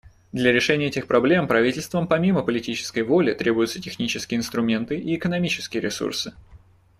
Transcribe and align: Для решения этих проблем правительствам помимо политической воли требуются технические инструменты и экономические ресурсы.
Для 0.31 0.51
решения 0.51 0.87
этих 0.87 1.05
проблем 1.05 1.47
правительствам 1.47 2.07
помимо 2.07 2.41
политической 2.41 3.03
воли 3.03 3.35
требуются 3.35 3.79
технические 3.79 4.39
инструменты 4.39 4.97
и 4.97 5.13
экономические 5.15 5.79
ресурсы. 5.79 6.33